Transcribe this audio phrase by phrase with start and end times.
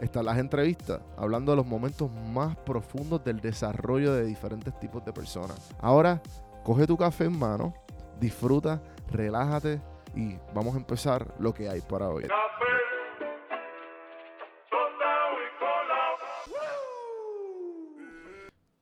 [0.00, 5.12] están las entrevistas, hablando de los momentos más profundos del desarrollo de diferentes tipos de
[5.12, 5.74] personas.
[5.80, 6.22] Ahora,
[6.64, 7.74] coge tu café en mano,
[8.20, 9.80] disfruta, relájate
[10.14, 12.26] y vamos a empezar lo que hay para hoy.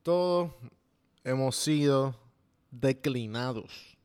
[0.03, 0.51] Todos
[1.23, 2.15] hemos sido
[2.71, 3.97] declinados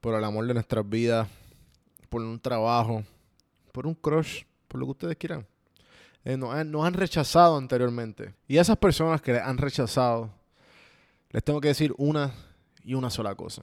[0.00, 1.28] por el amor de nuestras vidas,
[2.08, 3.04] por un trabajo,
[3.72, 5.46] por un crush, por lo que ustedes quieran.
[6.24, 8.34] Eh, nos, han, rechazado anteriormente.
[8.46, 10.30] Y a esas personas que han rechazado,
[11.30, 12.32] les tengo que decir una
[12.82, 13.62] y una sola cosa.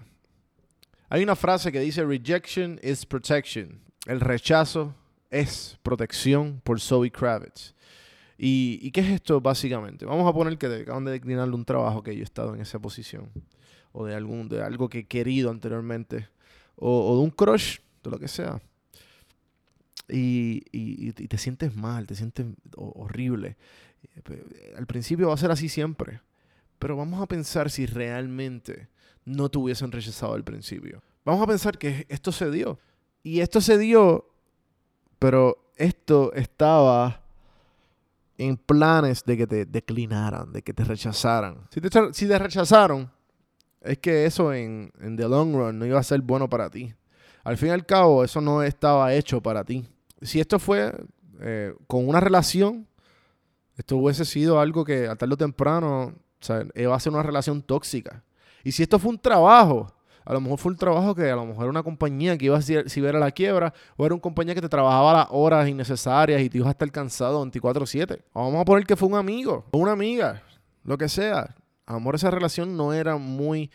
[1.10, 3.82] Hay una frase que dice, rejection is protection.
[4.06, 4.96] El rechazo
[5.30, 7.74] es protección por Zoe Kravitz.
[8.38, 10.06] ¿Y, ¿Y, qué es esto básicamente?
[10.06, 12.80] Vamos a poner que acaban de declinarle un trabajo que yo he estado en esa
[12.80, 13.32] posición.
[13.94, 16.28] O de, algún, de algo que he querido anteriormente.
[16.76, 18.62] O de un crush, de lo que sea.
[20.08, 23.58] Y, y, te sientes mal, te sientes horrible.
[24.78, 26.22] Al principio va a ser así siempre.
[26.80, 28.90] Pero vamos a pensar si realmente
[29.24, 31.02] no te hubiesen rechazado al principio.
[31.24, 32.80] Vamos a pensar que esto se dio.
[33.24, 34.30] Y esto se dio,
[35.18, 37.24] pero esto estaba
[38.38, 41.68] en planes de que te declinaran, de que te rechazaran.
[41.72, 43.12] Si te, si te rechazaron,
[43.82, 46.94] es que eso en, en the long run no iba a ser bueno para ti.
[47.44, 49.88] Al fin y al cabo, eso no estaba hecho para ti.
[50.22, 50.94] Si esto fue
[51.42, 52.88] eh, con una relación,
[53.78, 57.24] esto hubiese sido algo que a tarde o temprano o sea, iba a ser una
[57.24, 58.24] relación tóxica.
[58.64, 59.92] Y si esto fue un trabajo,
[60.24, 62.58] a lo mejor fue un trabajo que a lo mejor era una compañía que iba
[62.58, 65.68] a si ver a la quiebra, o era una compañía que te trabajaba las horas
[65.70, 68.22] innecesarias y te ibas a estar cansado 24-7.
[68.34, 70.42] Vamos a poner que fue un amigo o una amiga,
[70.84, 71.56] lo que sea.
[71.86, 73.70] A lo mejor esa relación no era muy,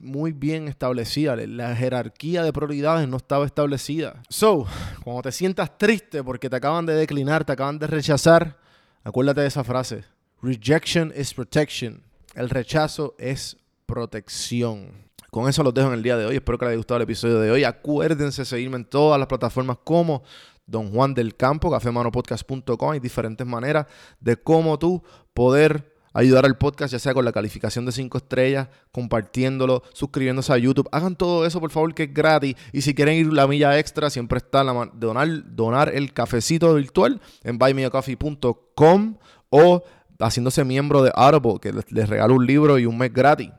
[0.00, 1.36] muy bien establecida.
[1.36, 4.22] La jerarquía de prioridades no estaba establecida.
[4.28, 4.66] So,
[5.02, 8.58] cuando te sientas triste porque te acaban de declinar, te acaban de rechazar,
[9.04, 10.04] acuérdate de esa frase.
[10.42, 12.02] Rejection is protection.
[12.34, 15.10] El rechazo es protección.
[15.30, 16.36] Con eso los dejo en el día de hoy.
[16.36, 17.64] Espero que les haya gustado el episodio de hoy.
[17.64, 20.22] Acuérdense de seguirme en todas las plataformas como
[20.66, 22.90] Don Juan del Campo, cafemanopodcast.com.
[22.90, 23.86] Hay diferentes maneras
[24.18, 25.02] de cómo tú
[25.34, 30.58] poder ayudar al podcast, ya sea con la calificación de 5 estrellas, compartiéndolo, suscribiéndose a
[30.58, 30.88] YouTube.
[30.92, 32.56] Hagan todo eso, por favor, que es gratis.
[32.72, 37.20] Y si quieren ir la milla extra, siempre está la donar, donar el cafecito virtual
[37.42, 39.16] en buymeacoffee.com
[39.50, 39.82] o
[40.18, 43.50] haciéndose miembro de Audible, que les regalo un libro y un mes gratis.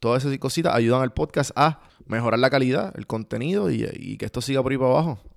[0.00, 4.40] Todas esas cositas ayudan al podcast a mejorar la calidad, el contenido y, que esto
[4.40, 5.18] siga por ahí para abajo.